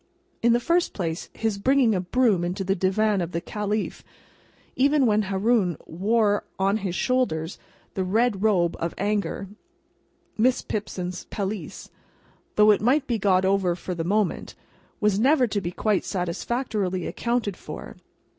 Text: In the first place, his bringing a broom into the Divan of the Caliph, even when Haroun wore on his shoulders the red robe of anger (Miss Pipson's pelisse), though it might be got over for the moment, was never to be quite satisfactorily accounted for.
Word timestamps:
In 0.41 0.53
the 0.53 0.59
first 0.59 0.93
place, 0.93 1.29
his 1.31 1.59
bringing 1.59 1.93
a 1.93 2.01
broom 2.01 2.43
into 2.43 2.63
the 2.63 2.73
Divan 2.73 3.21
of 3.21 3.33
the 3.33 3.39
Caliph, 3.39 4.03
even 4.75 5.05
when 5.05 5.21
Haroun 5.21 5.77
wore 5.85 6.43
on 6.57 6.77
his 6.77 6.95
shoulders 6.95 7.59
the 7.93 8.03
red 8.03 8.41
robe 8.41 8.75
of 8.79 8.95
anger 8.97 9.47
(Miss 10.39 10.63
Pipson's 10.63 11.25
pelisse), 11.25 11.91
though 12.55 12.71
it 12.71 12.81
might 12.81 13.05
be 13.05 13.19
got 13.19 13.45
over 13.45 13.75
for 13.75 13.93
the 13.93 14.03
moment, 14.03 14.55
was 14.99 15.19
never 15.19 15.45
to 15.45 15.61
be 15.61 15.69
quite 15.71 16.03
satisfactorily 16.03 17.05
accounted 17.05 17.55
for. 17.55 17.95